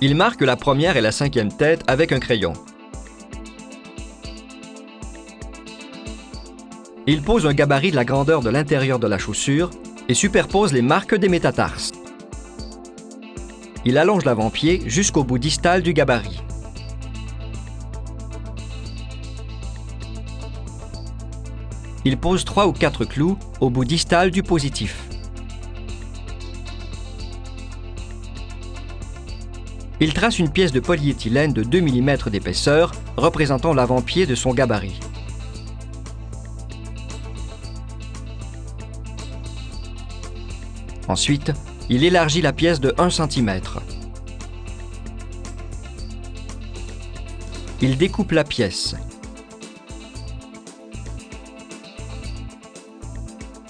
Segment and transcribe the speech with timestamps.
[0.00, 2.52] Il marque la première et la cinquième tête avec un crayon.
[7.08, 9.70] Il pose un gabarit de la grandeur de l'intérieur de la chaussure
[10.08, 11.90] et superpose les marques des métatarses.
[13.84, 16.42] Il allonge l'avant-pied jusqu'au bout distal du gabarit.
[22.04, 25.08] Il pose trois ou quatre clous au bout distal du positif.
[30.00, 35.00] Il trace une pièce de polyéthylène de 2 mm d'épaisseur représentant l'avant-pied de son gabarit.
[41.08, 41.52] Ensuite,
[41.88, 43.60] il élargit la pièce de 1 cm.
[47.80, 48.94] Il découpe la pièce.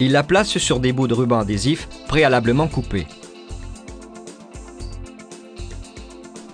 [0.00, 3.06] Il la place sur des bouts de ruban adhésif préalablement coupés.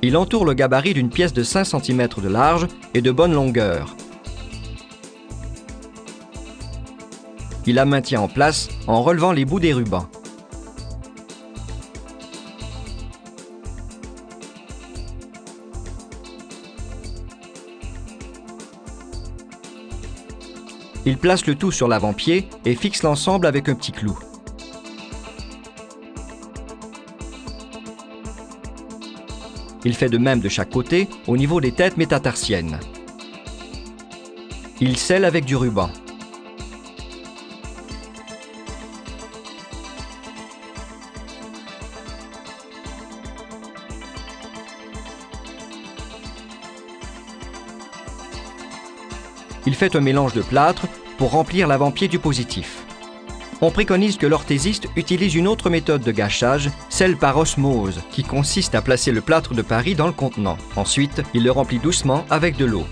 [0.06, 3.97] Il entoure le gabarit d'une pièce de 5 cm de large et de bonne longueur.
[7.64, 10.06] Il la maintient en place en relevant les bouts des rubans.
[21.06, 24.18] Il place le tout sur l'avant-pied et fixe l'ensemble avec un petit clou.
[29.84, 32.80] Il fait de même de chaque côté au niveau des têtes métatarsiennes.
[34.80, 35.90] Il scelle avec du ruban.
[49.66, 52.84] Il fait un mélange de plâtre pour remplir l'avant-pied du positif.
[53.64, 58.74] On préconise que l'orthésiste utilise une autre méthode de gâchage, celle par osmose, qui consiste
[58.74, 60.58] à placer le plâtre de Paris dans le contenant.
[60.76, 62.84] Ensuite, il le remplit doucement avec de l'eau.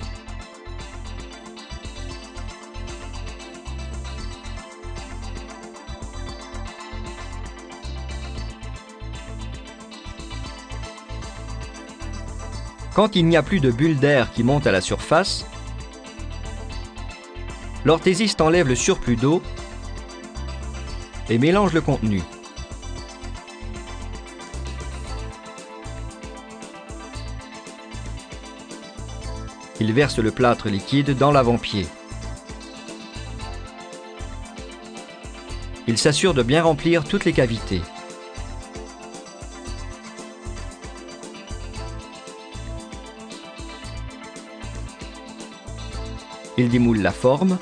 [12.94, 15.44] Quand il n'y a plus de bulles d'air qui montent à la surface,
[17.84, 19.42] l'orthésiste enlève le surplus d'eau
[21.32, 22.20] et mélange le contenu.
[29.80, 31.86] Il verse le plâtre liquide dans l'avant-pied.
[35.86, 37.80] Il s'assure de bien remplir toutes les cavités.
[46.58, 47.58] Il démoule la forme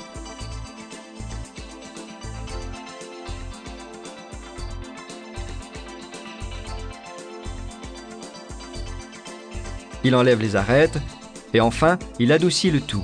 [10.03, 10.97] il enlève les arêtes
[11.53, 13.03] et enfin, il adoucit le tout.